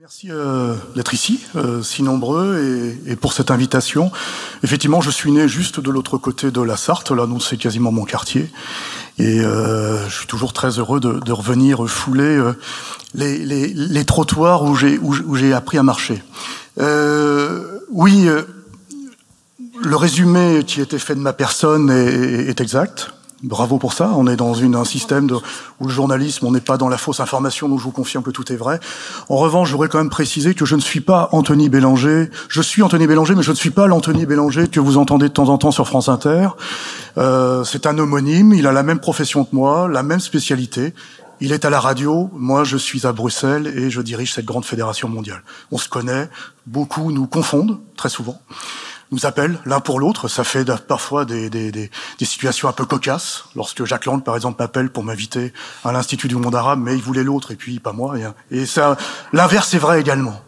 [0.00, 4.10] Merci euh, d'être ici, euh, si nombreux, et, pour cette invitation.
[4.62, 7.92] Effectivement, je suis né juste de l'autre côté de la Sarthe, là, donc c'est quasiment
[7.92, 8.50] mon quartier,
[9.18, 12.42] et euh, je suis toujours très heureux de, revenir fouler
[13.12, 16.22] les, trottoirs où j'ai appris à marcher.
[16.78, 18.26] Oui,
[19.82, 23.12] le résumé qui était fait de ma personne est exact.
[23.42, 24.12] Bravo pour ça.
[24.16, 26.98] On est dans une, un système de, où le journalisme, on n'est pas dans la
[26.98, 28.80] fausse information, donc je vous confirme que tout est vrai.
[29.30, 32.30] En revanche, j'aurais quand même précisé que je ne suis pas Anthony Bélanger.
[32.48, 35.32] Je suis Anthony Bélanger, mais je ne suis pas l'Anthony Bélanger que vous entendez de
[35.32, 36.48] temps en temps sur France Inter.
[37.16, 38.52] Euh, c'est un homonyme.
[38.52, 40.92] Il a la même profession que moi, la même spécialité.
[41.42, 44.66] Il est à la radio, moi je suis à Bruxelles et je dirige cette grande
[44.66, 45.42] fédération mondiale.
[45.72, 46.28] On se connaît,
[46.66, 48.38] beaucoup nous confondent, très souvent
[49.10, 50.28] nous appellent l'un pour l'autre.
[50.28, 53.44] Ça fait parfois des, des, des, situations un peu cocasses.
[53.56, 55.52] Lorsque Jacques Land, par exemple, m'appelle pour m'inviter
[55.84, 58.14] à l'Institut du monde arabe, mais il voulait l'autre et puis pas moi.
[58.18, 58.96] Et, et ça,
[59.32, 60.40] l'inverse est vrai également.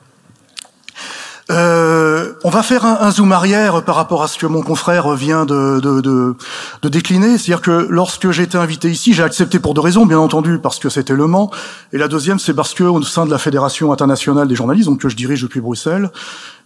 [1.50, 5.44] Euh, on va faire un, zoom arrière par rapport à ce que mon confrère vient
[5.44, 6.36] de,
[6.82, 7.38] décliner.
[7.38, 10.78] C'est-à-dire que lorsque j'ai été invité ici, j'ai accepté pour deux raisons, bien entendu, parce
[10.78, 11.50] que c'était Le Mans,
[11.92, 15.00] et la deuxième, c'est parce que au sein de la Fédération internationale des journalistes, donc
[15.00, 16.10] que je dirige depuis Bruxelles,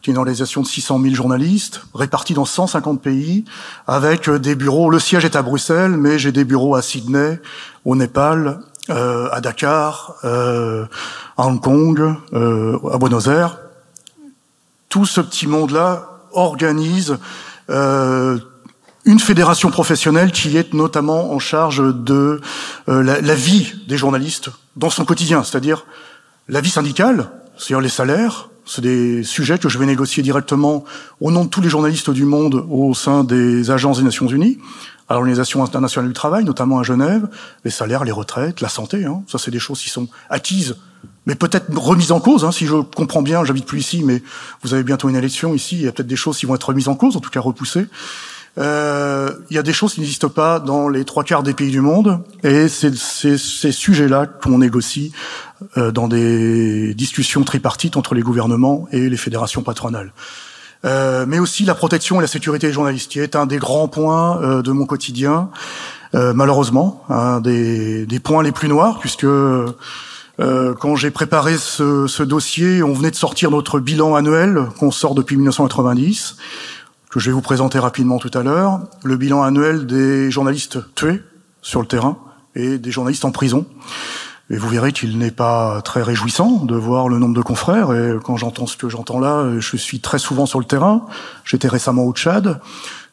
[0.03, 3.45] qui est une organisation de 600 000 journalistes, répartis dans 150 pays,
[3.87, 4.91] avec des bureaux.
[4.91, 7.41] Le siège est à Bruxelles, mais j'ai des bureaux à Sydney,
[7.85, 8.61] au Népal,
[8.91, 10.85] euh, à Dakar, euh,
[11.37, 13.57] à Hong Kong, à Buenos Aires
[14.97, 17.19] tout ce petit monde-là organise
[17.69, 18.39] euh,
[19.05, 22.41] une fédération professionnelle qui est notamment en charge de
[22.89, 25.85] euh, la, vie des journalistes dans son quotidien, c'est-à-dire
[26.49, 28.49] la vie syndicale, c'est-à-dire les salaires.
[28.65, 30.85] C'est des sujets que je vais négocier directement
[31.21, 34.57] au nom de tous les journalistes du monde au sein des agences des Nations Unies,
[35.11, 37.29] à l'Organisation internationale du travail, notamment à Genève,
[37.67, 39.05] les salaires, les retraites, la santé.
[39.05, 40.77] Hein, ça, c'est des choses qui sont acquises
[41.27, 44.23] mais peut-être remise en cause, hein, si je comprends bien, j'habite plus ici, mais
[44.63, 46.65] vous avez bientôt une élection ici, il y a peut-être des choses qui vont être
[46.65, 47.87] remises en cause, en tout cas repoussées.
[48.59, 51.71] Euh, il y a des choses qui n'existent pas dans les trois quarts des pays
[51.71, 55.13] du monde, et c'est ces sujets-là qu'on négocie
[55.77, 60.13] euh, dans des discussions tripartites entre les gouvernements et les fédérations patronales.
[60.85, 63.89] Euh, mais aussi la protection et la sécurité des journalistes, qui est un des grands
[63.89, 65.51] points euh, de mon quotidien,
[66.15, 69.27] euh, malheureusement, un des, des, points les plus noirs, puisque
[70.39, 74.91] euh, quand j'ai préparé ce, ce, dossier, on venait de sortir notre bilan annuel qu'on
[74.91, 76.37] sort depuis 1990,
[77.11, 78.81] que je vais vous présenter rapidement tout à l'heure.
[79.03, 81.23] Le bilan annuel des journalistes tués
[81.63, 82.19] sur le terrain
[82.55, 83.67] et des journalistes en prison.
[84.49, 87.93] Et vous verrez qu'il n'est pas très réjouissant de voir le nombre de confrères.
[87.93, 91.07] Et quand j'entends ce que j'entends là, je suis très souvent sur le terrain.
[91.45, 92.61] J'étais récemment au Tchad.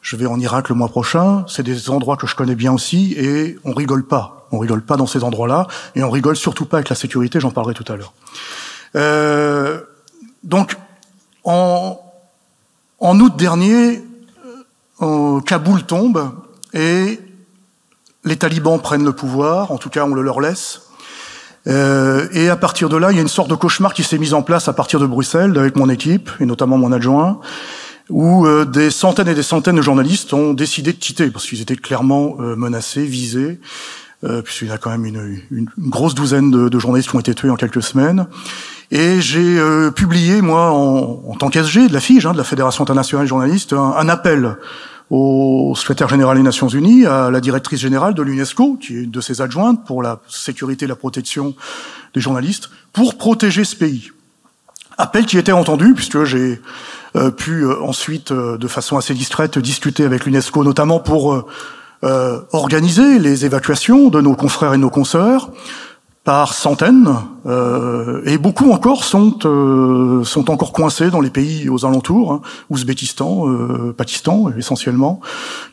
[0.04, 1.46] Je vais en Irak le mois prochain.
[1.48, 4.46] C'est des endroits que je connais bien aussi et on rigole pas.
[4.52, 5.66] On rigole pas dans ces endroits-là
[5.96, 7.40] et on rigole surtout pas avec la sécurité.
[7.40, 8.12] J'en parlerai tout à l'heure.
[8.96, 9.80] Euh,
[10.42, 10.76] donc,
[11.44, 11.98] en,
[13.00, 14.04] août dernier,
[15.00, 16.32] euh, Kaboul tombe
[16.74, 17.18] et
[18.24, 19.72] les talibans prennent le pouvoir.
[19.72, 20.82] En tout cas, on le leur laisse.
[21.66, 24.18] Euh, et à partir de là, il y a une sorte de cauchemar qui s'est
[24.18, 27.40] mis en place à partir de Bruxelles avec mon équipe et notamment mon adjoint
[28.10, 31.60] où euh, des centaines et des centaines de journalistes ont décidé de quitter parce qu'ils
[31.62, 33.60] étaient clairement euh, menacés, visés,
[34.24, 37.20] euh, puisqu'il y a quand même une, une, grosse douzaine de, de, journalistes qui ont
[37.20, 38.26] été tués en quelques semaines.
[38.90, 42.44] Et j'ai euh, publié, moi, en, en tant qu'SG de la FIGE, hein, de la
[42.44, 44.56] Fédération internationale des journalistes, un, un, appel
[45.10, 49.10] au secrétaire général des Nations Unies, à la directrice générale de l'UNESCO, qui est une
[49.10, 51.54] de ses adjointes pour la sécurité et la protection
[52.14, 54.10] des journalistes, pour protéger ce pays.
[54.96, 56.60] Appel qui était entendu, puisque j'ai
[57.30, 61.44] pu euh, ensuite, euh, de façon assez discrète, discuter avec l'UNESCO, notamment pour
[62.52, 65.48] organiser les évacuations de nos confrères et nos consoeurs
[66.24, 67.14] par centaines,
[67.44, 72.40] euh, et beaucoup encore sont euh, sont encore coincés dans les pays aux alentours, hein,
[72.70, 75.20] Ouzbékistan, euh, Pakistan essentiellement,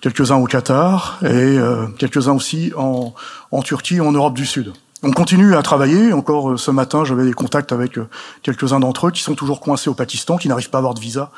[0.01, 1.57] quelques-uns au Qatar et
[1.97, 3.13] quelques-uns aussi en,
[3.51, 4.73] en Turquie, en Europe du Sud.
[5.03, 6.13] On continue à travailler.
[6.13, 8.07] Encore euh, ce matin, j'avais des contacts avec euh,
[8.43, 10.99] quelques-uns d'entre eux qui sont toujours coincés au Pakistan, qui n'arrivent pas à avoir de
[10.99, 11.31] visa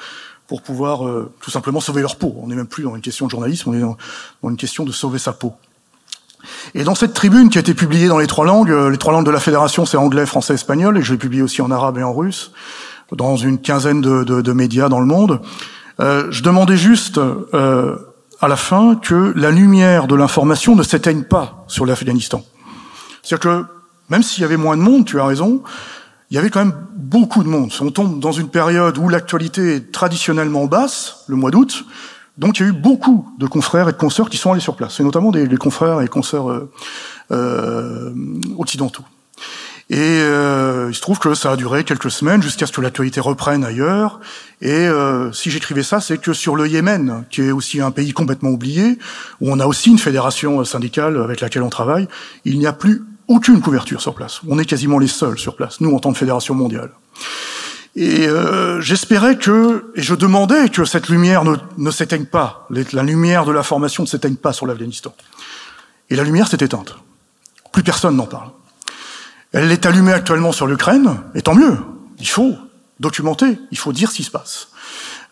[0.47, 2.35] pour pouvoir euh, tout simplement sauver leur peau.
[2.41, 3.97] On n'est même plus dans une question de journalisme, on est dans,
[4.49, 5.53] une question de sauver sa peau.
[6.75, 9.25] Et dans cette tribune qui a été publiée dans les trois langues, les trois langues
[9.25, 12.03] de la fédération, c'est anglais, français, espagnol, et je l'ai publié aussi en arabe et
[12.03, 12.51] en russe,
[13.13, 15.39] dans une quinzaine de, médias dans le monde.
[15.99, 21.85] Je demandais juste à la fin que la lumière de l'information ne s'éteigne pas sur
[21.85, 22.43] l'Afghanistan.
[23.23, 23.65] C'est-à-dire que
[24.09, 25.63] même s'il y avait moins de monde, tu as raison,
[26.29, 27.71] il y avait quand même beaucoup de monde.
[27.81, 31.85] On tombe dans une période où l'actualité est traditionnellement basse, le mois d'août,
[32.37, 34.75] donc il y a eu beaucoup de confrères et de consoeurs qui sont allés sur
[34.75, 36.71] place, et notamment des, confrères et consoeurs euh,
[37.31, 38.13] euh,
[38.57, 39.03] occidentaux.
[39.89, 43.19] Et euh, il se trouve que ça a duré quelques semaines jusqu'à ce que l'actualité
[43.19, 44.19] reprenne ailleurs.
[44.61, 48.13] Et euh, si j'écrivais ça, c'est que sur le Yémen, qui est aussi un pays
[48.13, 48.97] complètement oublié,
[49.41, 52.07] où on a aussi une fédération syndicale avec laquelle on travaille,
[52.45, 54.41] il n'y a plus aucune couverture sur place.
[54.47, 56.91] On est quasiment les seuls sur place, nous en tant que fédération mondiale.
[57.95, 63.03] Et euh, j'espérais que, et je demandais que cette lumière ne, ne s'éteigne pas, la
[63.03, 65.13] lumière de la formation ne s'éteigne pas sur l'Afghanistan.
[66.09, 66.95] Et la lumière s'est éteinte.
[67.71, 68.49] Plus personne n'en parle.
[69.51, 71.77] Elle est allumée actuellement sur l'Ukraine, et tant mieux.
[72.19, 72.55] Il faut
[72.99, 74.69] documenter, il faut dire ce qui se passe.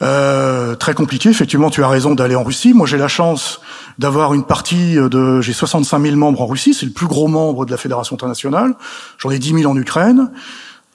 [0.01, 2.73] Euh, très compliqué, effectivement, tu as raison d'aller en Russie.
[2.73, 3.61] Moi, j'ai la chance
[3.99, 5.41] d'avoir une partie de...
[5.41, 8.73] J'ai 65 000 membres en Russie, c'est le plus gros membre de la Fédération internationale.
[9.19, 10.31] J'en ai 10 000 en Ukraine.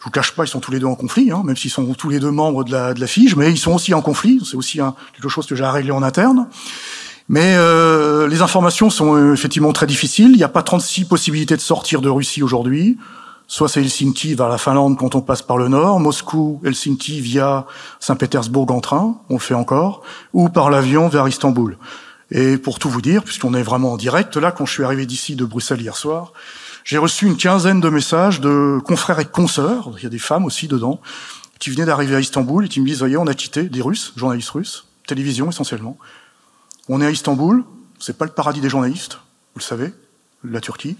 [0.00, 1.85] Je vous cache pas, ils sont tous les deux en conflit, hein, même s'ils sont
[1.94, 4.41] tous les deux membres de la, de la FIGE, mais ils sont aussi en conflit.
[4.44, 6.49] C'est aussi un, quelque chose que j'ai à régler en interne.
[7.29, 10.31] Mais euh, les informations sont euh, effectivement très difficiles.
[10.31, 12.99] Il n'y a pas 36 possibilités de sortir de Russie aujourd'hui.
[13.49, 17.67] Soit c'est Helsinki vers la Finlande quand on passe par le nord, Moscou, Helsinki via
[18.01, 20.03] Saint-Pétersbourg en train, on le fait encore,
[20.33, 21.79] ou par l'avion vers Istanbul.
[22.33, 25.07] Et pour tout vous dire, puisqu'on est vraiment en direct, là, quand je suis arrivé
[25.07, 26.33] d'ici de Bruxelles hier soir,
[26.83, 30.45] j'ai reçu une quinzaine de messages de confrères et consoeurs, il y a des femmes
[30.45, 31.01] aussi dedans,
[31.61, 34.13] qui venaient d'arriver à Istanbul et qui me disent, voyez, on a quitté des Russes,
[34.17, 35.97] journalistes russes, télévision essentiellement,
[36.89, 37.65] on est à Istanbul,
[38.01, 39.15] c'est pas le paradis des journalistes,
[39.55, 39.93] vous le savez,
[40.45, 40.97] la Turquie.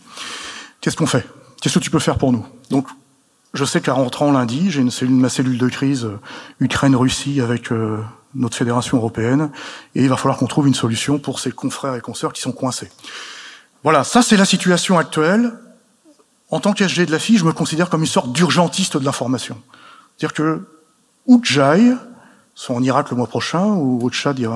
[0.81, 1.27] Qu'est-ce qu'on fait?
[1.67, 2.47] Qu'est-ce que tu peux faire pour nous?
[2.71, 2.87] Donc,
[3.53, 6.21] je sais qu'à rentrant lundi, j'ai une cellule, ma cellule de crise euh,
[6.61, 8.05] Ukraine-Russie avec euh,
[8.37, 9.51] notre fédération européenne,
[9.97, 12.53] et il va falloir qu'on trouve une solution pour ces confrères et consoeurs qui sont
[12.53, 12.89] coincés.
[13.83, 15.55] Voilà, ça c'est la situation actuelle.
[16.51, 19.61] En tant qu'SG de la FI, je me considère comme une sorte d'urgentiste de l'information.
[20.17, 20.69] C'est-à-dire que,
[21.27, 21.97] où que j'aille,
[22.55, 24.49] soit en Irak le mois prochain ou au Tchad il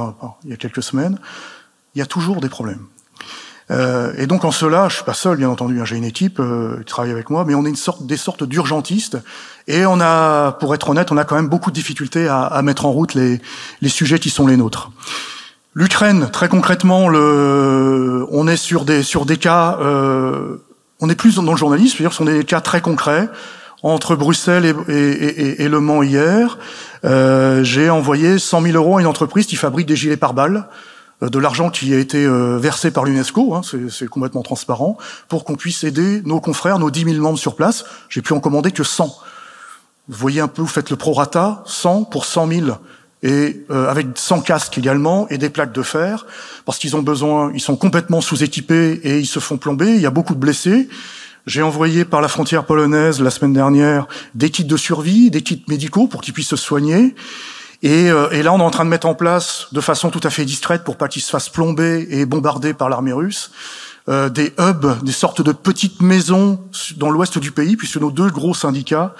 [0.48, 1.18] y a quelques semaines,
[1.96, 2.86] il y a toujours des problèmes.
[3.70, 5.80] Euh, et donc en cela, je suis pas seul, bien entendu.
[5.80, 8.16] Hein, j'ai une équipe euh, qui travaille avec moi, mais on est une sorte, des
[8.16, 9.18] sortes d'urgentistes.
[9.68, 12.62] Et on a, pour être honnête, on a quand même beaucoup de difficultés à, à
[12.62, 13.40] mettre en route les,
[13.80, 14.90] les, sujets qui sont les nôtres.
[15.74, 20.56] L'Ukraine, très concrètement, le, on est sur des sur des cas, euh,
[21.00, 23.28] on est plus dans le journalisme, c'est-à-dire ce sont des cas très concrets
[23.82, 26.58] entre Bruxelles et, et, et, et Le Mans hier.
[27.04, 30.66] Euh, j'ai envoyé 100 000 euros à une entreprise qui fabrique des gilets pare-balles,
[31.28, 34.96] de l'argent qui a été euh, versé par l'UNESCO, hein, c'est complètement transparent,
[35.28, 37.84] pour qu'on puisse aider nos confrères, nos 10 000 membres sur place.
[38.08, 39.04] J'ai pu en commander que 100.
[40.08, 42.66] Vous voyez un peu, vous faites le prorata, 100 pour 100 000
[43.22, 46.24] et euh, avec 100 casques également et des plaques de fer
[46.64, 49.94] parce qu'ils ont besoin, ils sont complètement sous-équipés et ils se font plomber.
[49.94, 50.88] Il y a beaucoup de blessés.
[51.46, 55.64] J'ai envoyé par la frontière polonaise la semaine dernière des kits de survie, des kits
[55.68, 57.14] médicaux pour qu'ils puissent se soigner.
[57.82, 60.20] Et, euh, et, là, on est en train de mettre en place, de façon tout
[60.22, 63.50] à fait discrète, pour pas qu'ils se fassent plomber et bombarder par l'armée russe,
[64.08, 66.60] euh, des hubs, des sortes de petites maisons
[66.96, 69.14] dans l'ouest du pays, puisque nos deux gros syndicats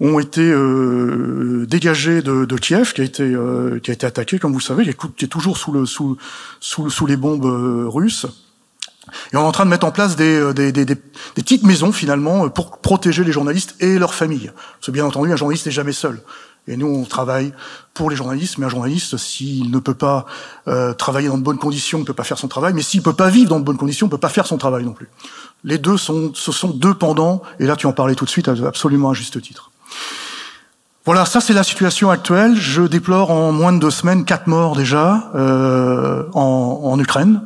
[0.00, 4.38] ont été euh, dégagés de, de, Kiev, qui a été euh, qui a été attaqué,
[4.38, 4.84] comme vous le savez,
[5.16, 6.18] qui est, toujours sous le sous,
[6.60, 8.26] sous les bombes euh, russes.
[9.32, 10.96] Et on est en train de mettre en place des, euh, des, des, des,
[11.34, 14.50] petites maisons finalement pour protéger les journalistes et leurs familles.
[14.54, 16.20] Parce que bien entendu, un journaliste n'est jamais seul.
[16.66, 17.52] Et nous, on travaille
[17.92, 20.24] pour les journalistes, mais un journaliste, s'il ne peut pas
[20.66, 23.12] euh, travailler dans de bonnes conditions, ne peut pas faire son travail, mais s'il peut
[23.12, 25.08] pas vivre dans de bonnes conditions, ne peut pas faire son travail non plus.
[25.62, 28.48] Les deux sont, ce sont deux pendants, et là tu en parlais tout de suite,
[28.48, 29.70] absolument à juste titre.
[31.04, 32.56] Voilà, ça c'est la situation actuelle.
[32.56, 37.42] Je déplore en moins de deux semaines quatre morts déjà euh, en, en Ukraine.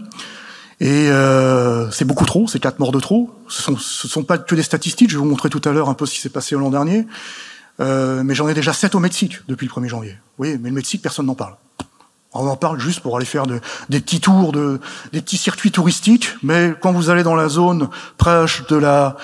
[0.80, 3.34] Et euh, c'est beaucoup trop, c'est quatre morts de trop.
[3.48, 5.88] Ce sont, ce sont pas que des statistiques, je vais vous montrer tout à l'heure
[5.88, 7.04] un peu ce qui s'est passé l'an dernier.
[7.80, 10.18] Euh, mais j'en ai déjà sept au Mexique depuis le 1er janvier.
[10.38, 11.54] Oui, mais le Mexique, personne n'en parle.
[12.32, 14.80] On en parle juste pour aller faire de, des petits tours, de,
[15.12, 19.16] des petits circuits touristiques, mais quand vous allez dans la zone proche de la,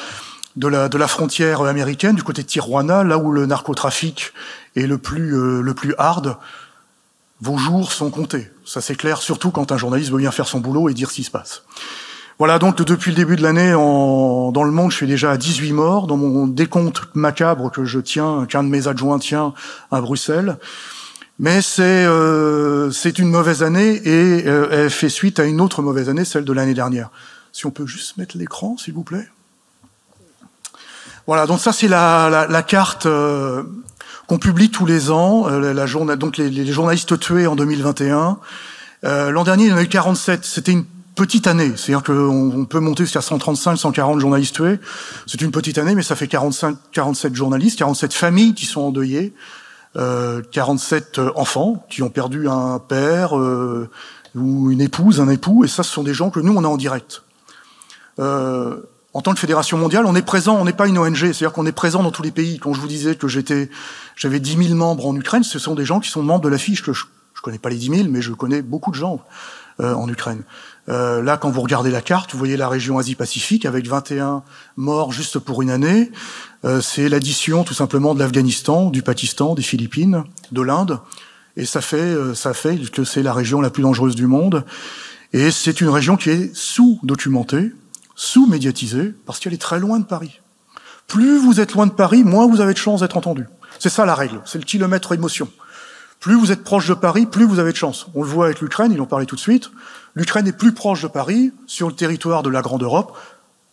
[0.57, 4.33] de la, de la frontière américaine, du côté de Tijuana, là où le narcotrafic
[4.75, 6.39] est le plus, euh, le plus hard,
[7.41, 8.51] vos jours sont comptés.
[8.65, 11.17] Ça c'est clair, surtout quand un journaliste veut bien faire son boulot et dire ce
[11.17, 11.63] qui se passe.
[12.39, 15.73] Voilà, donc depuis le début de l'année, dans le monde, je suis déjà à 18
[15.73, 16.07] morts.
[16.07, 19.55] Dans mon décompte macabre que je tiens, qu'un de mes adjoints tient
[19.91, 20.59] à Bruxelles.
[21.39, 26.09] Mais c'est euh, une mauvaise année et euh, elle fait suite à une autre mauvaise
[26.09, 27.11] année, celle de l'année dernière.
[27.53, 29.29] Si on peut juste mettre l'écran, s'il vous plaît.
[31.27, 33.63] Voilà, donc ça c'est la, la, la, carte euh,
[34.27, 38.39] qu'on publie tous les ans, euh, la, journée, donc les, les, journalistes tués en 2021.
[39.05, 40.45] Euh, L'an dernier, il y en a eu 47.
[40.45, 41.73] C'était une petite année.
[41.77, 44.79] C'est-à-dire qu'on peut monter jusqu'à 135, 140 journalistes tués.
[45.27, 49.35] C'est une petite année, mais ça fait 45, 47 journalistes, 47 familles qui sont endeuillées,
[49.97, 53.89] euh, 47 enfants qui ont perdu un père euh,
[54.35, 55.65] ou une épouse, un époux.
[55.65, 57.23] Et ça, ce sont des gens que nous, on a en direct.
[58.19, 58.77] Euh,
[59.13, 61.67] en tant que fédération mondiale, on est présent, on n'est pas une ONG, c'est-à-dire qu'on
[61.67, 62.59] est présent dans tous les pays.
[62.59, 63.71] Quand je vous disais que j'étais,
[64.17, 66.59] j'avais 10 000 membres en Ukraine, ce sont des gens qui sont membres de la
[66.59, 69.25] fiche, que je, je connais pas les 10 000, mais je connais beaucoup de gens
[69.81, 70.43] euh, en Ukraine.
[70.89, 74.43] Euh, là, quand vous regardez la carte, vous voyez la région Asie-Pacifique avec 21
[74.77, 76.11] morts juste pour une année.
[76.65, 81.01] Euh, c'est l'addition tout simplement de l'Afghanistan, du Pakistan, des Philippines, de l'Inde,
[81.57, 84.65] et ça fait, euh, ça fait que c'est la région la plus dangereuse du monde.
[85.33, 87.73] Et c'est une région qui est sous-documentée,
[88.15, 90.41] sous-médiatisée, parce qu'elle est très loin de Paris.
[91.07, 93.47] Plus vous êtes loin de Paris, moins vous avez de chances d'être entendu.
[93.79, 95.49] C'est ça la règle, c'est le kilomètre émotion.
[96.25, 98.07] Plus vous êtes proche de Paris, plus vous avez de chance.
[98.15, 99.71] On le voit avec l'Ukraine, ils en parlait tout de suite.
[100.15, 103.15] L'Ukraine est plus proche de Paris, sur le territoire de la Grande Europe.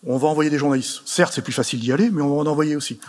[0.05, 0.99] On va envoyer des journalistes.
[1.05, 2.99] Certes, c'est plus facile d'y aller, mais on va en envoyer aussi.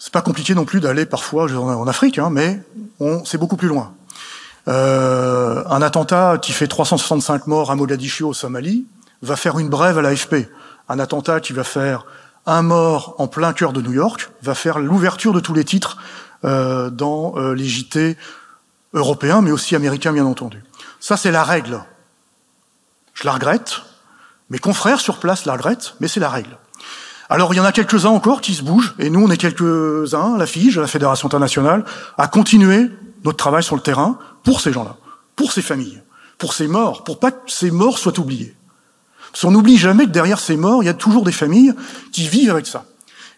[0.00, 2.60] C'est pas compliqué non plus d'aller parfois en Afrique, hein, mais
[3.24, 3.94] c'est beaucoup plus loin.
[4.66, 8.84] Euh, un attentat qui fait 365 morts à Mogadiscio au Somalie
[9.22, 10.48] va faire une brève à l'AFP.
[10.88, 12.04] Un attentat qui va faire
[12.46, 15.98] un mort en plein cœur de New York va faire l'ouverture de tous les titres
[16.44, 18.16] euh, dans euh, les JT
[18.92, 20.62] européens, mais aussi américains, bien entendu.
[20.98, 21.82] Ça, c'est la règle.
[23.14, 23.82] Je la regrette.
[24.50, 26.58] Mes confrères sur place la regrettent, mais c'est la règle.
[27.28, 30.36] Alors, il y en a quelques-uns encore qui se bougent, et nous, on est quelques-uns,
[30.36, 31.84] la FIGE, la Fédération internationale,
[32.18, 32.90] à continuer
[33.24, 34.96] notre travail sur le terrain pour ces gens-là,
[35.36, 36.02] pour ces familles,
[36.38, 38.56] pour ces morts, pour pas que ces morts soient oubliés.
[39.30, 41.72] Parce qu'on n'oublie jamais que derrière ces morts, il y a toujours des familles
[42.10, 42.86] qui vivent avec ça.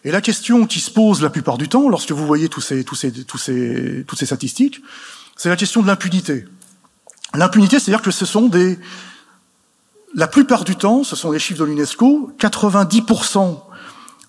[0.03, 2.83] Et la question qui se pose la plupart du temps, lorsque vous voyez tous ces,
[2.83, 4.81] tous ces, tous ces, toutes ces statistiques,
[5.35, 6.45] c'est la question de l'impunité.
[7.33, 8.79] L'impunité, c'est-à-dire que ce sont des...
[10.15, 13.59] La plupart du temps, ce sont les chiffres de l'UNESCO, 90%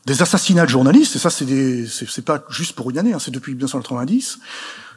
[0.06, 3.30] des assassinats de journalistes, et ça c'est, c'est, pas juste pour une année, hein, c'est
[3.30, 4.38] depuis 1990,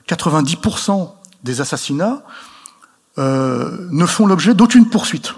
[0.08, 1.12] 90%
[1.44, 2.24] des assassinats
[3.18, 5.34] euh, ne font l'objet d'aucune poursuite.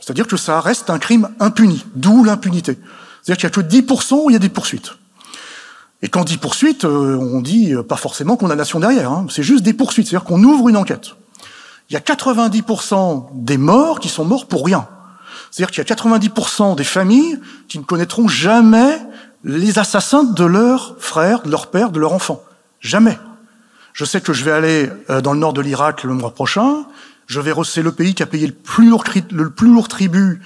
[0.00, 2.78] C'est-à-dire que ça reste un crime impuni, d'où l'impunité.
[3.22, 4.92] C'est-à-dire qu'il n'y a que 10% où il y a des poursuites.
[6.02, 9.26] Et quand on dit poursuite, euh, on dit pas forcément condamnation derrière, hein.
[9.30, 11.14] c'est juste des poursuites, c'est-à-dire qu'on ouvre une enquête.
[11.90, 14.86] Il y a 90% des morts qui sont morts pour rien.
[15.50, 18.98] C'est-à-dire qu'il y a 90% des familles qui ne connaîtront jamais
[19.44, 22.42] les assassins de leurs frères, de leurs pères, de leurs enfants.
[22.80, 23.18] Jamais.
[23.92, 26.84] Je sais que je vais aller euh, dans le nord de l'Irak le mois prochain.
[27.26, 30.40] Je vais c'est le pays qui a payé le plus lourd, le plus lourd tribut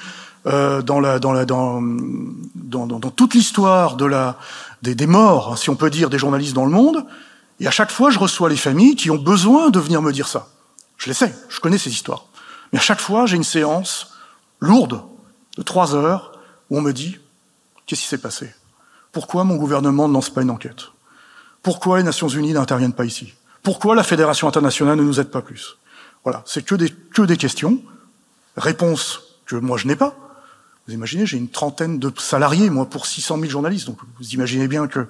[0.47, 1.81] euh, dans, la, dans, la, dans,
[2.55, 4.37] dans, toute l'histoire de la,
[4.83, 7.05] des, morts, si on peut dire, des journalistes dans le monde.
[7.61, 10.29] Et à chaque fois, je reçois les familles qui ont besoin de venir me dire
[10.29, 10.49] ça.
[10.97, 12.27] Je les sais, je connais ces histoires.
[12.73, 14.15] Mais à chaque fois, j'ai une séance
[14.61, 15.03] lourde
[15.57, 16.33] de trois heures
[16.71, 17.19] où on me dit
[17.87, 18.53] qu'est-ce qui s'est passé?
[19.13, 20.89] Pourquoi mon gouvernement ne lance pas une enquête?
[21.63, 23.35] Pourquoi les Nations Unies n'interviennent pas ici?
[23.63, 25.79] Pourquoi la Fédération internationale ne nous aide pas plus?
[26.25, 27.81] Voilà, c'est que des, que des questions.
[28.57, 30.15] Réponse que moi je n'ai pas.
[30.89, 33.87] Vous imaginez, j'ai une trentaine de salariés, moi, pour 600 000 journalistes.
[33.87, 35.07] Donc vous imaginez bien que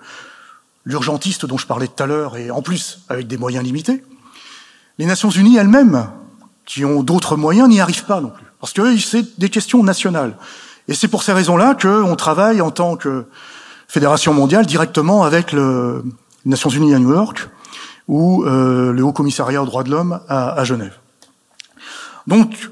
[0.84, 4.02] l'urgentiste dont je parlais tout à l'heure, et en plus avec des moyens limités,
[4.98, 6.08] les Nations Unies elles-mêmes,
[6.66, 8.44] qui ont d'autres moyens, n'y arrivent pas non plus.
[8.60, 10.36] Parce que c'est des questions nationales.
[10.88, 13.26] Et c'est pour ces raisons-là qu'on travaille en tant que
[13.86, 16.02] fédération mondiale directement avec le,
[16.44, 17.48] les Nations Unies à New York
[18.08, 20.96] ou euh, le Haut Commissariat aux droits de l'homme à, Genève.
[22.26, 22.68] Donc,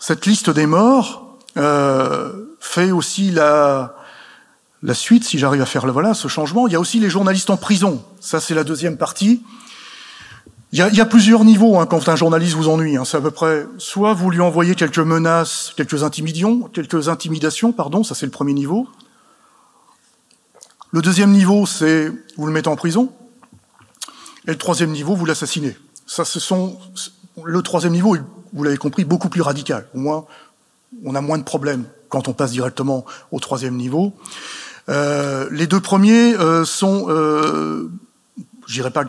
[0.00, 3.94] cette liste des morts fait aussi la,
[4.92, 6.66] suite, si j'arrive à faire le, voilà, ce changement.
[6.66, 8.02] Il y a aussi les journalistes en prison.
[8.20, 9.42] Ça, c'est la deuxième partie.
[10.72, 12.96] Il y, a, il y a, plusieurs niveaux hein, quand un journaliste vous ennuie.
[12.96, 13.04] Hein.
[13.04, 18.04] C'est à peu près soit vous lui envoyez quelques menaces, quelques intimidations, quelques intimidations, pardon,
[18.04, 18.86] ça c'est le premier niveau.
[20.92, 23.12] Le deuxième niveau, c'est vous le mettez en prison.
[24.46, 25.76] Et le troisième niveau, vous l'assassinez.
[26.06, 26.78] Ça, ce sont
[27.44, 28.16] le troisième niveau,
[28.52, 29.86] vous l'avez compris, beaucoup plus radical.
[29.94, 30.24] Au moins,
[31.04, 34.12] on a moins de problèmes quand on passe directement au troisième niveau.
[34.88, 37.90] Euh, les deux premiers euh, sont, euh,
[38.66, 39.04] je dirais pas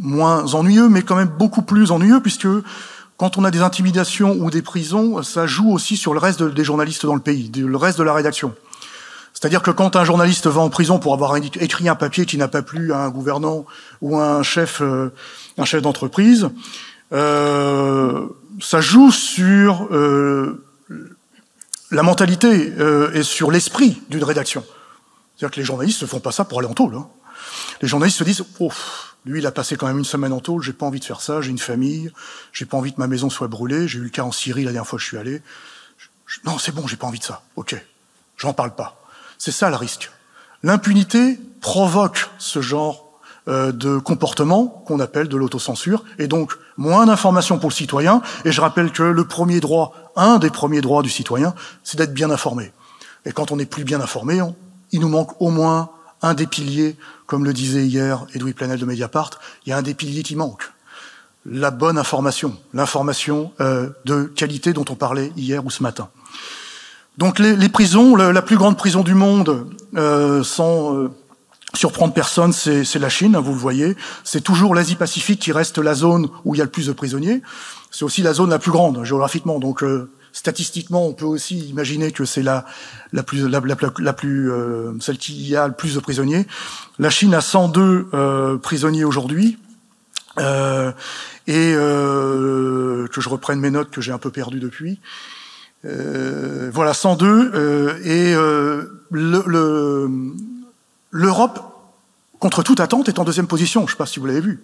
[0.00, 2.48] moins ennuyeux, mais quand même beaucoup plus ennuyeux, puisque
[3.16, 6.64] quand on a des intimidations ou des prisons, ça joue aussi sur le reste des
[6.64, 8.54] journalistes dans le pays, le reste de la rédaction.
[9.40, 12.48] C'est-à-dire que quand un journaliste va en prison pour avoir écrit un papier qui n'a
[12.48, 13.66] pas plu à un gouvernant
[14.00, 15.12] ou à un chef, euh,
[15.58, 16.48] un chef d'entreprise,
[17.12, 18.26] euh,
[18.60, 20.64] ça joue sur euh,
[21.90, 24.64] la mentalité euh, sur l'esprit d'une rédaction.
[25.36, 26.94] C'est-à-dire que les journalistes ne font pas ça pour aller en tôle.
[26.94, 27.08] Hein.
[27.80, 28.72] Les journalistes se disent oh,
[29.24, 31.20] lui, il a passé quand même une semaine en tôle, j'ai pas envie de faire
[31.20, 32.10] ça, j'ai une famille,
[32.52, 34.72] j'ai pas envie que ma maison soit brûlée, j'ai eu le cas en Syrie la
[34.72, 35.42] dernière fois que je suis allé.
[36.44, 37.42] non, c'est bon, j'ai pas envie de ça.
[37.56, 37.76] Ok,
[38.36, 39.00] j'en parle pas.
[39.38, 40.10] C'est ça le risque.
[40.62, 43.07] L'impunité provoque ce genre
[43.48, 48.20] de comportement qu'on appelle de l'autocensure, et donc moins d'informations pour le citoyen.
[48.44, 52.12] Et je rappelle que le premier droit, un des premiers droits du citoyen, c'est d'être
[52.12, 52.72] bien informé.
[53.24, 54.40] Et quand on n'est plus bien informé,
[54.92, 55.90] il nous manque au moins
[56.22, 59.30] un des piliers, comme le disait hier Edoui Planel de Mediapart,
[59.64, 60.72] il y a un des piliers qui manque.
[61.46, 66.08] La bonne information, l'information euh, de qualité dont on parlait hier ou ce matin.
[67.16, 71.10] Donc les, les prisons, la plus grande prison du monde, euh, sans euh,
[71.74, 73.96] surprendre personne, c'est la Chine, hein, vous le voyez.
[74.24, 77.42] C'est toujours l'Asie-Pacifique qui reste la zone où il y a le plus de prisonniers.
[77.90, 79.58] C'est aussi la zone la plus grande géographiquement.
[79.58, 82.64] Donc euh, statistiquement, on peut aussi imaginer que c'est la,
[83.12, 86.46] la plus, euh, celle qui a le plus de prisonniers.
[86.98, 89.58] La Chine a 102 euh, prisonniers aujourd'hui.
[91.48, 95.00] Et que je reprenne mes notes que j'ai un peu perdues depuis.
[95.82, 98.00] voilà, 102.
[98.04, 98.34] et
[101.10, 101.60] l'Europe,
[102.38, 103.82] contre toute attente, est en deuxième position.
[103.82, 104.62] Je ne sais pas si vous l'avez vu.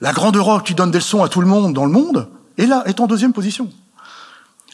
[0.00, 2.66] La grande Europe qui donne des leçons à tout le monde dans le monde est
[2.66, 3.70] là, est en deuxième position.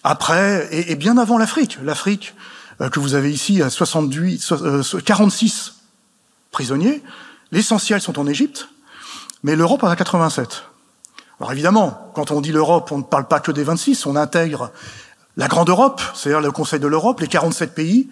[0.05, 2.35] Après, et, bien avant l'Afrique, l'Afrique
[2.81, 4.55] euh, que vous avez ici à 68,
[5.05, 5.73] 46 euh,
[6.51, 7.03] prisonniers,
[7.53, 8.69] l'essentiel sont en Égypte,
[9.45, 10.65] mais l'Europe en a 87.
[11.39, 14.73] Alors évidemment, quand on dit l'Europe, on ne parle pas que des 26, on intègre
[15.37, 18.11] la Grande Europe, c'est-à-dire le Conseil de l'Europe, les 47 pays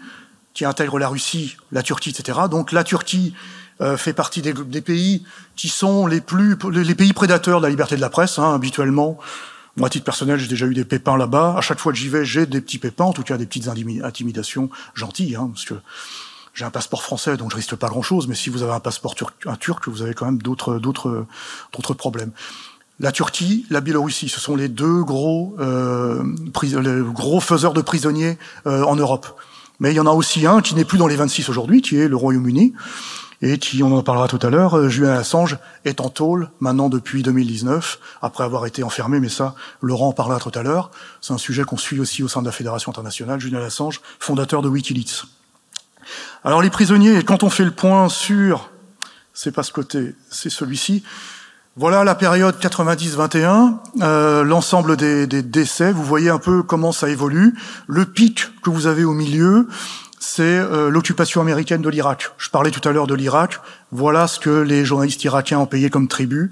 [0.55, 2.41] qui intègrent la Russie, la Turquie, etc.
[2.51, 3.35] Donc la Turquie
[3.81, 5.25] euh, fait partie des, des, pays
[5.57, 9.19] qui sont les plus les pays prédateurs de la liberté de la presse, hein, habituellement.
[9.77, 11.55] Moi, à titre personnel, j'ai déjà eu des pépins là-bas.
[11.57, 13.69] À chaque fois que j'y vais, j'ai des petits pépins, en tout cas des petites
[13.69, 15.75] intimidations gentilles, hein, parce que
[16.53, 18.27] j'ai un passeport français, donc je risque pas grand-chose.
[18.29, 21.25] Mais si vous avez un passeport turc, un turc, vous avez quand même d'autres, d'autres,
[21.73, 22.33] d'autres problèmes.
[22.99, 26.23] La Turquie, la Biélorussie, ce sont les deux gros, euh,
[26.63, 29.41] les gros faiseurs de prisonniers euh, en Europe.
[29.81, 31.99] Mais il y en a aussi un qui n'est plus dans les 26 aujourd'hui, qui
[31.99, 32.75] est le Royaume-Uni
[33.43, 35.57] et qui, on en parlera tout à l'heure, euh, Julien Assange
[35.87, 40.39] est en tôle maintenant depuis 2019, après avoir été enfermé, mais ça, Laurent en parlera
[40.39, 40.91] tout à l'heure.
[41.23, 43.41] C'est un sujet qu'on suit aussi au sein de la Fédération internationale.
[43.41, 45.25] Julien Assange, fondateur de Wikileaks.
[46.45, 48.71] Alors les prisonniers, quand on fait le point sur,
[49.33, 51.03] c'est pas ce côté, c'est celui-ci,
[51.81, 55.93] voilà la période 90-21, euh, l'ensemble des, décès.
[55.93, 57.55] Vous voyez un peu comment ça évolue.
[57.87, 59.67] Le pic que vous avez au milieu,
[60.19, 62.33] c'est euh, l'occupation américaine de l'Irak.
[62.37, 63.61] Je parlais tout à l'heure de l'Irak.
[63.93, 66.51] Voilà ce que les journalistes irakiens ont payé comme tribut.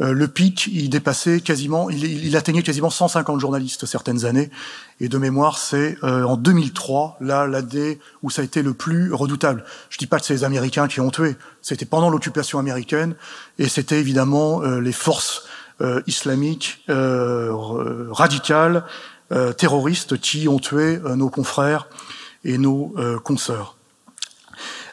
[0.00, 4.50] Euh, le pic, il dépassait quasiment, il, atteignait quasiment 150 journalistes certaines années.
[5.00, 9.12] Et de mémoire, c'est euh, en 2003, là, l'année où ça a été le plus
[9.12, 9.64] redoutable.
[9.90, 11.36] Je dis pas que c'est les Américains qui ont tué.
[11.62, 13.14] C'était pendant l'occupation américaine,
[13.58, 15.44] et c'était évidemment les forces
[16.06, 18.84] islamiques radicales,
[19.58, 21.86] terroristes, qui ont tué nos confrères
[22.44, 23.76] et nos euh, consoeurs.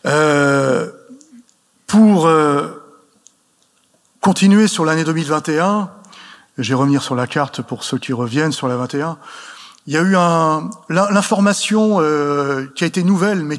[0.06, 0.92] Euh,
[1.86, 2.77] pour euh,
[4.22, 5.90] continuer sur l'année 2021,
[6.58, 9.18] je vais revenir sur la carte pour ceux qui reviennent sur la 21.
[9.86, 10.12] Il y a eu
[10.90, 13.58] l'information euh, qui a été nouvelle, mais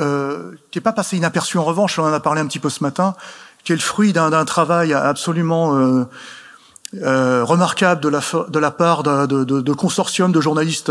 [0.00, 1.98] euh, qui est pas passée inaperçue en revanche.
[1.98, 3.14] On en a parlé un petit peu ce matin,
[3.64, 5.76] qui est le fruit d'un travail absolument
[6.94, 10.90] euh, remarquable de la part de, de, de consortiums de journalistes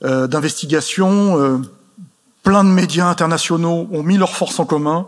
[0.00, 1.62] d'investigation.
[2.42, 5.06] Plein de médias internationaux ont mis leurs forces en commun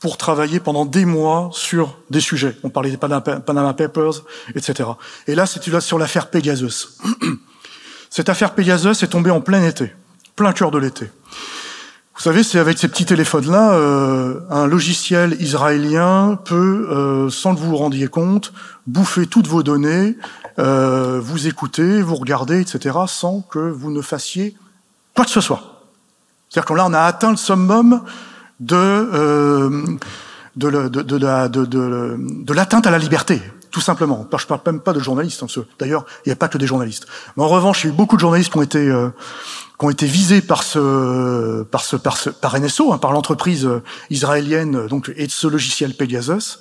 [0.00, 2.56] pour travailler pendant des mois sur des sujets.
[2.62, 4.22] On parlait des Panama Papers,
[4.54, 4.90] etc.
[5.26, 6.98] Et là, c'est sur l'affaire Pegasus.
[8.10, 9.92] Cette affaire Pegasus est tombée en plein été,
[10.36, 11.10] plein cœur de l'été.
[12.16, 17.60] Vous savez, c'est avec ces petits téléphones-là, euh, un logiciel israélien peut, euh, sans que
[17.60, 18.52] vous vous rendiez compte,
[18.88, 20.16] bouffer toutes vos données
[20.58, 24.56] euh, vous écoutez, vous regardez, etc., sans que vous ne fassiez
[25.14, 25.84] quoi que ce soit.
[26.48, 28.02] C'est-à-dire que là, on a atteint le summum
[28.60, 29.96] de, euh,
[30.56, 33.40] de, de, de l'atteinte à la liberté,
[33.70, 34.26] tout simplement.
[34.36, 35.42] Je parle même pas de journalistes.
[35.42, 37.06] Hein, D'ailleurs, il n'y a pas que des journalistes.
[37.36, 39.10] Mais en revanche, il y a eu beaucoup de journalistes qui ont été, euh,
[39.78, 43.68] qui ont été visés par ce, par ce, par, ce, par NSO, hein, par l'entreprise
[44.10, 46.58] israélienne, donc et de ce logiciel Pegasus.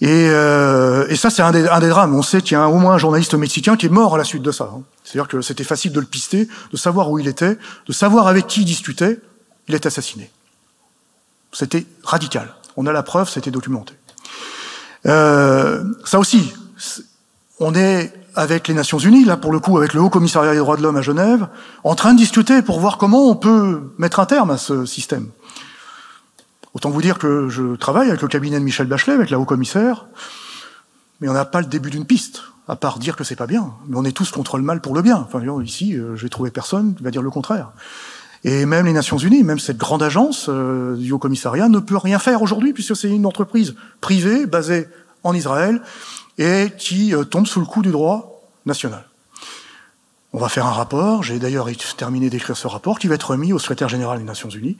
[0.00, 2.14] Et, euh, et ça, c'est un des, un des drames.
[2.14, 4.24] On sait qu'il y a au moins un journaliste mexicain qui est mort à la
[4.24, 4.70] suite de ça.
[4.74, 4.82] Hein.
[5.04, 8.46] C'est-à-dire que c'était facile de le pister, de savoir où il était, de savoir avec
[8.46, 9.18] qui il discutait.
[9.68, 10.30] Il est assassiné.
[11.54, 12.54] C'était radical.
[12.76, 13.94] On a la preuve, c'était documenté.
[15.06, 16.52] Euh, ça aussi,
[17.60, 20.58] on est avec les Nations Unies, là pour le coup avec le Haut Commissariat des
[20.58, 21.46] droits de l'homme à Genève,
[21.84, 25.28] en train de discuter pour voir comment on peut mettre un terme à ce système.
[26.74, 30.06] Autant vous dire que je travaille avec le cabinet de Michel Bachelet, avec la haut-commissaire,
[31.20, 33.72] mais on n'a pas le début d'une piste, à part dire que c'est pas bien.
[33.86, 35.18] Mais on est tous contre le mal pour le bien.
[35.18, 37.70] Enfin, ici, euh, j'ai trouvé personne qui va dire le contraire.
[38.44, 42.18] Et même les Nations Unies, même cette grande agence euh, du Haut-Commissariat ne peut rien
[42.18, 44.86] faire aujourd'hui, puisque c'est une entreprise privée basée
[45.22, 45.80] en Israël
[46.36, 49.06] et qui euh, tombe sous le coup du droit national.
[50.34, 51.22] On va faire un rapport.
[51.22, 54.50] J'ai d'ailleurs terminé d'écrire ce rapport qui va être remis au secrétaire général des Nations
[54.50, 54.76] Unies.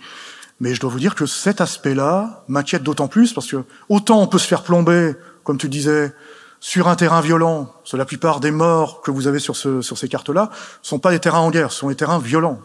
[0.61, 4.27] Mais je dois vous dire que cet aspect-là m'inquiète d'autant plus parce que autant on
[4.27, 6.13] peut se faire plomber, comme tu disais,
[6.61, 7.73] sur un terrain violent.
[7.93, 10.51] La plupart des morts que vous avez sur, ce, sur ces cartes-là
[10.83, 12.59] sont pas des terrains en guerre, ce sont des terrains violents,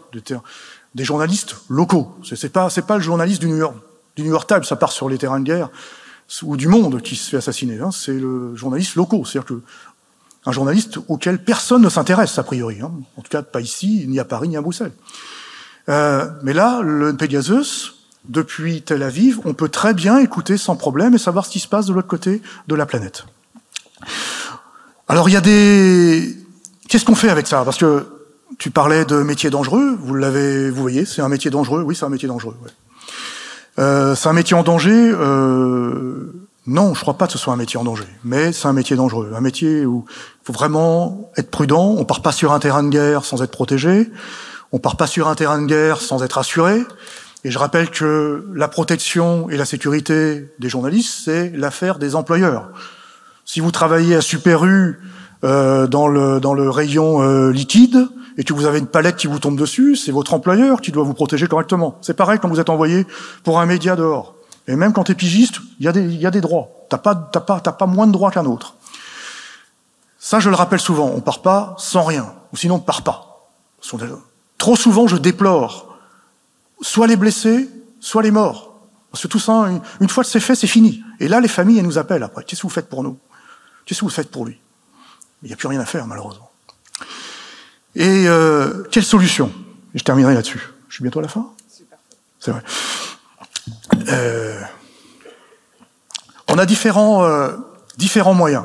[0.94, 2.16] des journalistes locaux.
[2.24, 3.76] C'est pas pas le journaliste du New York
[4.16, 5.70] du New York Times, ça part sur les terrains de guerre
[6.42, 7.80] ou du monde qui se fait assassiner.
[7.80, 7.90] Hein.
[7.90, 9.62] C'est le journaliste locaux, c'est-à-dire que
[10.46, 12.80] un journaliste auquel personne ne s'intéresse a priori.
[12.80, 12.92] Hein.
[13.16, 14.92] En tout cas, pas ici, ni à Paris, ni à Bruxelles.
[15.88, 17.94] Euh, mais là, le Pegasus,
[18.26, 21.68] depuis Tel Aviv, on peut très bien écouter sans problème et savoir ce qui se
[21.68, 23.24] passe de l'autre côté de la planète.
[25.08, 26.36] Alors il y a des...
[26.88, 27.64] Qu'est-ce qu'on fait avec ça?
[27.64, 28.06] Parce que
[28.60, 31.82] tu parlais de métier dangereux, vous l'avez, vous voyez, c'est un métier dangereux.
[31.82, 32.54] Oui, c'est un métier dangereux.
[32.62, 32.70] Ouais.
[33.78, 34.92] Euh, c'est un métier en danger.
[34.92, 36.30] Euh,
[36.66, 38.96] non, je crois pas que ce soit un métier en danger, mais c'est un métier
[38.96, 41.94] dangereux, un métier où il faut vraiment être prudent.
[41.96, 44.10] On part pas sur un terrain de guerre sans être protégé.
[44.72, 46.82] On part pas sur un terrain de guerre sans être assuré.
[47.44, 52.68] Et je rappelle que la protection et la sécurité des journalistes, c'est l'affaire des employeurs.
[53.46, 55.00] Si vous travaillez à Super U
[55.44, 59.26] euh, dans, le, dans le rayon euh, liquide et que vous avez une palette qui
[59.26, 61.98] vous tombe dessus, c'est votre employeur qui doit vous protéger correctement.
[62.00, 63.06] C'est pareil quand vous êtes envoyé
[63.44, 64.34] pour un média dehors.
[64.66, 66.70] Et même quand tu es pigiste, il y, a des, y a des droits.
[66.88, 68.76] Tu n'as pas, pas, pas moins de droits qu'un autre.
[70.18, 73.48] Ça, je le rappelle souvent, on part pas sans rien, ou sinon on part pas.
[74.58, 75.96] Trop souvent, je déplore
[76.82, 77.68] soit les blessés,
[78.00, 78.70] soit les morts.
[79.10, 79.68] Parce que tout ça,
[80.00, 81.02] une, fois que c'est fait, c'est fini.
[81.18, 82.44] Et là, les familles, elles nous appellent après.
[82.44, 83.18] Qu'est-ce que vous faites pour nous?
[83.84, 84.60] Qu'est-ce que vous faites pour lui?
[85.42, 86.49] Il n'y a plus rien à faire, malheureusement.
[87.96, 89.52] Et euh, quelle solution?
[89.94, 90.60] Je terminerai là-dessus.
[90.88, 91.46] Je suis bientôt à la fin?
[92.38, 92.62] C'est vrai.
[94.08, 94.60] Euh,
[96.48, 97.50] on a différents, euh,
[97.96, 98.64] différents moyens.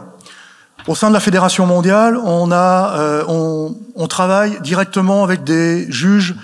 [0.87, 5.91] Au sein de la Fédération mondiale, on, a, euh, on, on, travaille directement avec des
[5.91, 6.35] juges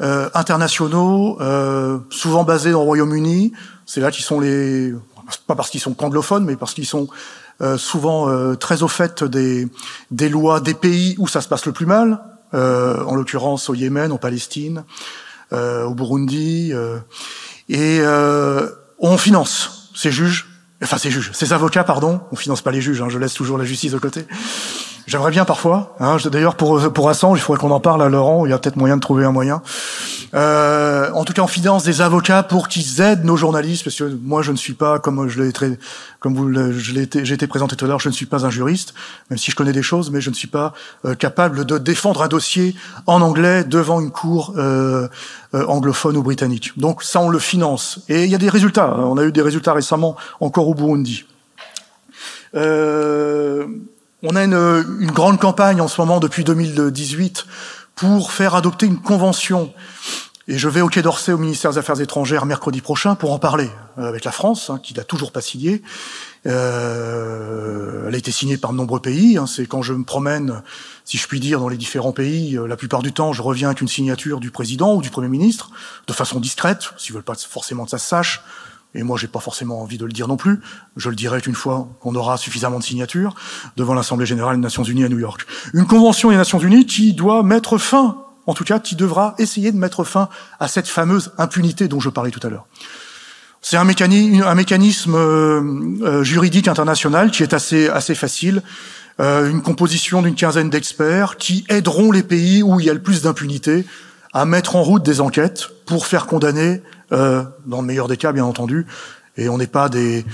[0.00, 3.52] euh, internationaux, euh, souvent basés dans le Royaume-Uni.
[3.86, 4.92] C'est là qu'ils sont les,
[5.46, 7.08] pas parce qu'ils sont anglophones, mais parce qu'ils sont
[7.76, 9.68] souvent très au fait des,
[10.10, 12.20] des lois des pays où ça se passe le plus mal.
[12.52, 14.84] en l'occurrence au Yémen, en Palestine,
[15.52, 16.72] au Burundi.
[17.68, 18.00] et
[18.98, 20.46] on finance ces juges
[20.82, 23.58] enfin ces juges, ces avocats, pardon, on finance pas les juges, hein, je laisse toujours
[23.58, 24.26] la justice de côté.
[25.06, 25.94] J'aimerais bien parfois.
[26.00, 28.46] Hein, D'ailleurs, pour pour Assange, il faudrait qu'on en parle à Laurent.
[28.46, 29.62] Il y a peut-être moyen de trouver un moyen.
[30.34, 34.04] Euh, en tout cas, on finance des avocats pour qu'ils aident nos journalistes, parce que
[34.22, 35.78] moi, je ne suis pas, comme je l'ai très,
[36.20, 38.94] comme vous, j'ai été présenté tout à l'heure, je ne suis pas un juriste,
[39.30, 40.72] même si je connais des choses, mais je ne suis pas
[41.04, 42.74] euh, capable de défendre un dossier
[43.06, 45.08] en anglais devant une cour euh,
[45.54, 46.72] euh, anglophone ou britannique.
[46.78, 48.00] Donc ça, on le finance.
[48.08, 48.96] Et il y a des résultats.
[48.98, 51.26] On a eu des résultats récemment encore au Burundi.
[52.56, 53.66] Euh,
[54.24, 54.54] on a une,
[55.00, 57.46] une, grande campagne en ce moment depuis 2018
[57.94, 59.72] pour faire adopter une convention.
[60.46, 63.38] Et je vais au Quai d'Orsay au ministère des Affaires étrangères mercredi prochain pour en
[63.38, 65.82] parler euh, avec la France, hein, qui l'a toujours pas signé.
[66.46, 69.38] Euh, elle a été signée par de nombreux pays.
[69.38, 70.62] Hein, C'est quand je me promène,
[71.06, 73.68] si je puis dire, dans les différents pays, euh, la plupart du temps, je reviens
[73.68, 75.70] avec une signature du président ou du premier ministre,
[76.06, 78.42] de façon discrète, s'ils veulent pas forcément que ça se sache
[78.94, 80.60] et moi j'ai pas forcément envie de le dire non plus,
[80.96, 83.34] je le dirai une fois qu'on aura suffisamment de signatures
[83.76, 85.46] devant l'Assemblée générale des Nations Unies à New York.
[85.72, 89.72] Une convention des Nations Unies qui doit mettre fin, en tout cas qui devra essayer
[89.72, 90.28] de mettre fin
[90.60, 92.66] à cette fameuse impunité dont je parlais tout à l'heure.
[93.66, 95.62] C'est un, mécanisme, un mécanisme euh,
[96.02, 98.62] euh, juridique international qui est assez, assez facile,
[99.20, 103.00] euh, une composition d'une quinzaine d'experts qui aideront les pays où il y a le
[103.00, 103.86] plus d'impunité
[104.34, 106.82] à mettre en route des enquêtes pour faire condamner
[107.14, 108.86] euh, dans le meilleur des cas, bien entendu.
[109.36, 110.24] Et on n'est pas des,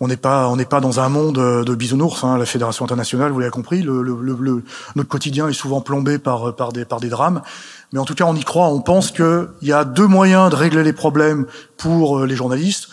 [0.00, 2.22] on n'est pas, on n'est pas dans un monde de bisounours.
[2.24, 4.62] Hein, la Fédération internationale, vous l'avez compris, le, le, le,
[4.94, 7.40] notre quotidien est souvent plombé par, par des, par des drames.
[7.92, 8.68] Mais en tout cas, on y croit.
[8.68, 12.88] On pense qu'il y a deux moyens de régler les problèmes pour euh, les journalistes.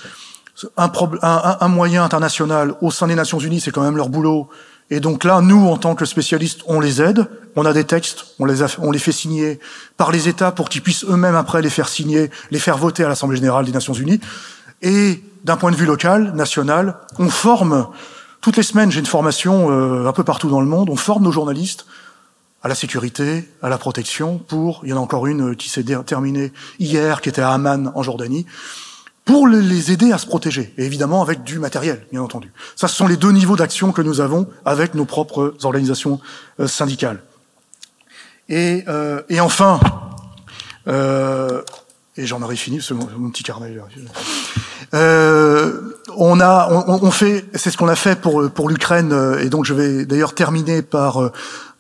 [0.78, 0.92] Un,
[1.24, 4.50] un, un moyen international au sein des Nations Unies, c'est quand même leur boulot,
[4.90, 7.28] et donc là, nous, en tant que spécialistes, on les aide.
[7.56, 9.60] On a des textes, on les, on les fait signer
[9.96, 13.10] par les États pour qu'ils puissent eux-mêmes après les faire signer, les faire voter à
[13.10, 14.20] l'Assemblée générale des Nations Unies.
[14.82, 17.88] Et d'un point de vue local, national, on forme
[18.42, 18.92] toutes les semaines.
[18.92, 20.90] J'ai une formation euh, un peu partout dans le monde.
[20.90, 21.86] On forme nos journalistes
[22.62, 24.38] à la sécurité, à la protection.
[24.38, 27.92] Pour, il y en a encore une qui s'est terminée hier, qui était à Amman
[27.96, 28.46] en Jordanie
[29.26, 32.52] pour les aider à se protéger, et évidemment avec du matériel, bien entendu.
[32.76, 36.20] Ça, ce sont les deux niveaux d'action que nous avons avec nos propres organisations
[36.60, 37.24] euh, syndicales.
[38.50, 39.80] Et, euh, et enfin,
[40.88, 41.62] euh,
[42.18, 43.74] et j'en aurais fini, ce mon, petit carnet.
[44.94, 49.50] Euh, on a, on, on fait, c'est ce qu'on a fait pour pour l'Ukraine, et
[49.50, 51.32] donc je vais d'ailleurs terminer par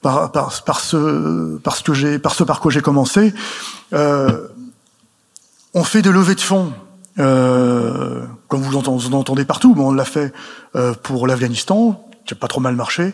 [0.01, 3.33] par, par, par ce, par ce que j'ai, par ce par quoi j'ai commencé.
[3.93, 4.47] Euh,
[5.73, 6.71] on fait des levées de fonds,
[7.19, 10.33] euh, comme vous, vous entendez partout, mais on l'a fait
[10.75, 13.13] euh, pour l'Afghanistan, qui a pas trop mal marché.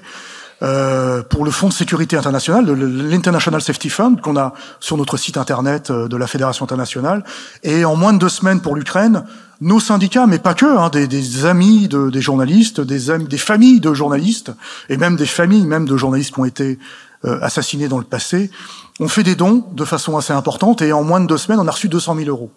[0.61, 5.37] Euh, pour le Fonds de sécurité internationale, l'International Safety Fund, qu'on a sur notre site
[5.37, 7.23] internet euh, de la Fédération internationale.
[7.63, 9.23] Et en moins de deux semaines pour l'Ukraine,
[9.61, 13.79] nos syndicats, mais pas que, hein, des, des, amis de, des journalistes, des, des familles
[13.79, 14.51] de journalistes,
[14.89, 16.77] et même des familles même de journalistes qui ont été
[17.23, 18.51] euh, assassinés dans le passé,
[18.99, 20.81] ont fait des dons de façon assez importante.
[20.81, 22.51] Et en moins de deux semaines, on a reçu 200 000 euros.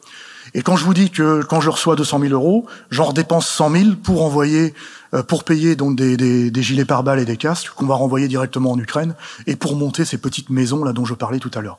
[0.54, 3.70] Et quand je vous dis que quand je reçois 200 000 euros, j'en dépense 100
[3.70, 4.74] 000 pour envoyer,
[5.14, 8.28] euh, pour payer donc des, des, des, gilets pare-balles et des casques qu'on va renvoyer
[8.28, 9.14] directement en Ukraine
[9.46, 11.78] et pour monter ces petites maisons là dont je parlais tout à l'heure.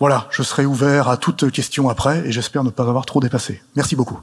[0.00, 3.62] Voilà, je serai ouvert à toute question après et j'espère ne pas avoir trop dépassé.
[3.76, 4.20] Merci beaucoup.